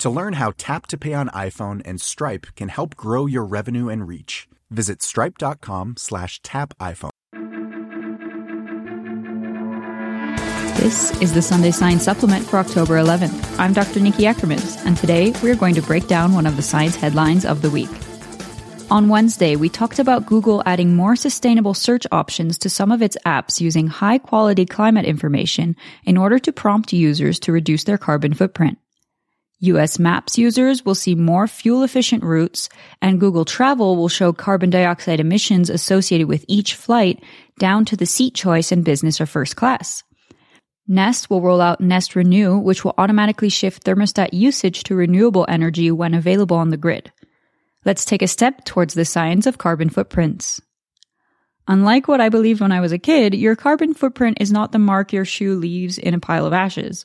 [0.00, 3.88] To learn how Tap to Pay on iPhone and Stripe can help grow your revenue
[3.88, 7.10] and reach, visit stripe.com slash tap iPhone.
[10.76, 13.58] This is the Sunday Science Supplement for October 11th.
[13.58, 13.98] I'm Dr.
[13.98, 17.62] Nikki Ackermans, and today we're going to break down one of the science headlines of
[17.62, 17.90] the week.
[18.92, 23.16] On Wednesday, we talked about Google adding more sustainable search options to some of its
[23.26, 28.32] apps using high quality climate information in order to prompt users to reduce their carbon
[28.32, 28.78] footprint.
[29.60, 32.68] US Maps users will see more fuel efficient routes,
[33.02, 37.22] and Google Travel will show carbon dioxide emissions associated with each flight
[37.58, 40.04] down to the seat choice in business or first class.
[40.86, 45.90] Nest will roll out Nest Renew, which will automatically shift thermostat usage to renewable energy
[45.90, 47.12] when available on the grid.
[47.84, 50.60] Let's take a step towards the science of carbon footprints.
[51.66, 54.78] Unlike what I believed when I was a kid, your carbon footprint is not the
[54.78, 57.04] mark your shoe leaves in a pile of ashes.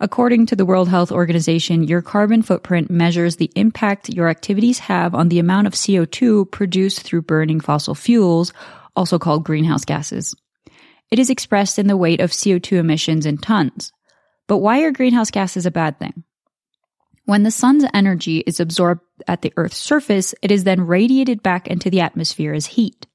[0.00, 5.14] According to the World Health Organization, your carbon footprint measures the impact your activities have
[5.14, 8.52] on the amount of CO2 produced through burning fossil fuels,
[8.96, 10.34] also called greenhouse gases.
[11.12, 13.92] It is expressed in the weight of CO2 emissions in tons.
[14.48, 16.24] But why are greenhouse gases a bad thing?
[17.24, 21.68] When the sun's energy is absorbed at the Earth's surface, it is then radiated back
[21.68, 23.06] into the atmosphere as heat.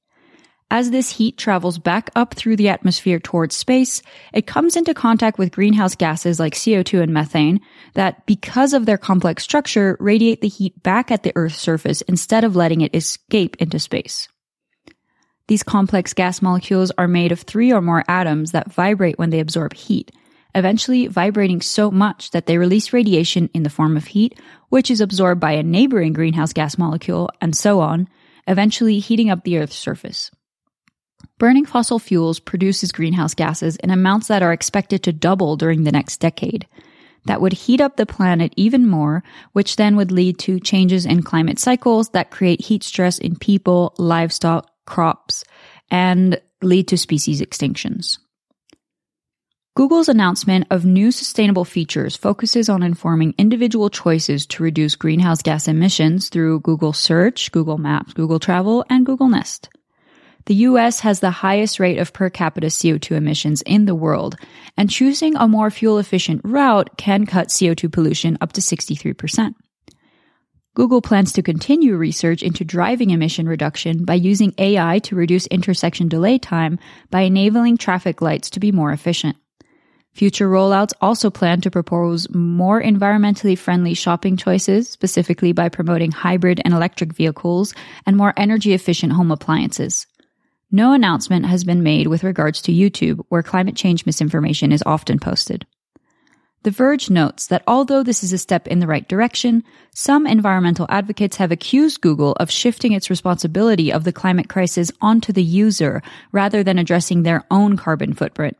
[0.72, 5.36] As this heat travels back up through the atmosphere towards space, it comes into contact
[5.36, 7.60] with greenhouse gases like CO2 and methane
[7.94, 12.44] that, because of their complex structure, radiate the heat back at the Earth's surface instead
[12.44, 14.28] of letting it escape into space.
[15.48, 19.40] These complex gas molecules are made of three or more atoms that vibrate when they
[19.40, 20.12] absorb heat,
[20.54, 24.38] eventually vibrating so much that they release radiation in the form of heat,
[24.68, 28.08] which is absorbed by a neighboring greenhouse gas molecule, and so on,
[28.46, 30.30] eventually heating up the Earth's surface.
[31.38, 35.92] Burning fossil fuels produces greenhouse gases in amounts that are expected to double during the
[35.92, 36.66] next decade.
[37.26, 39.22] That would heat up the planet even more,
[39.52, 43.94] which then would lead to changes in climate cycles that create heat stress in people,
[43.98, 45.44] livestock, crops,
[45.90, 48.18] and lead to species extinctions.
[49.76, 55.68] Google's announcement of new sustainable features focuses on informing individual choices to reduce greenhouse gas
[55.68, 59.70] emissions through Google Search, Google Maps, Google Travel, and Google Nest.
[60.46, 64.36] The US has the highest rate of per capita CO2 emissions in the world,
[64.76, 69.54] and choosing a more fuel efficient route can cut CO2 pollution up to 63%.
[70.74, 76.08] Google plans to continue research into driving emission reduction by using AI to reduce intersection
[76.08, 76.78] delay time
[77.10, 79.36] by enabling traffic lights to be more efficient.
[80.12, 86.60] Future rollouts also plan to propose more environmentally friendly shopping choices, specifically by promoting hybrid
[86.64, 87.74] and electric vehicles
[88.06, 90.06] and more energy efficient home appliances.
[90.72, 95.18] No announcement has been made with regards to YouTube, where climate change misinformation is often
[95.18, 95.66] posted.
[96.62, 99.64] The Verge notes that although this is a step in the right direction,
[99.94, 105.32] some environmental advocates have accused Google of shifting its responsibility of the climate crisis onto
[105.32, 106.02] the user
[106.32, 108.58] rather than addressing their own carbon footprint.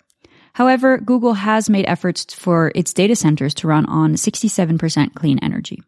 [0.55, 5.83] However, Google has made efforts for its data centers to run on 67% clean energy.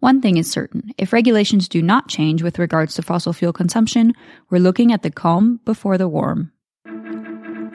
[0.00, 0.92] One thing is certain.
[0.96, 4.14] If regulations do not change with regards to fossil fuel consumption,
[4.48, 6.52] we're looking at the calm before the warm.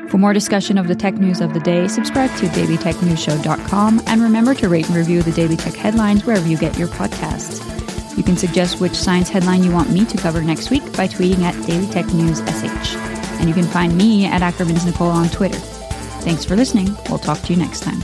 [0.10, 4.56] For more discussion of the tech news of the day, subscribe to dailytechnewsshow.com and remember
[4.56, 7.62] to rate and review the Daily Tech headlines wherever you get your podcasts.
[8.18, 11.42] You can suggest which science headline you want me to cover next week by tweeting
[11.42, 12.96] at Daily Tech News SH.
[13.40, 15.60] And you can find me at Ackerman's Nicole on Twitter.
[16.24, 16.96] Thanks for listening.
[17.10, 18.04] We'll talk to you next time.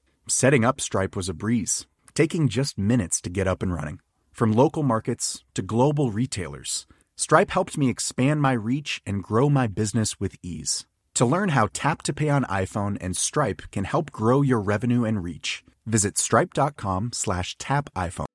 [0.27, 3.99] Setting up Stripe was a breeze, taking just minutes to get up and running.
[4.31, 6.87] From local markets to global retailers,
[7.17, 10.85] Stripe helped me expand my reach and grow my business with ease.
[11.15, 15.03] To learn how Tap to Pay on iPhone and Stripe can help grow your revenue
[15.03, 18.25] and reach, visit stripe.com slash tap iPhone.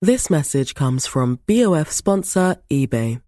[0.00, 3.20] This message comes from BOF sponsor eBay.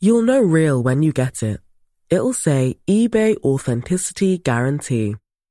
[0.00, 1.60] You'll know real when you get it.
[2.08, 5.16] It'll say eBay Authenticity Guarantee.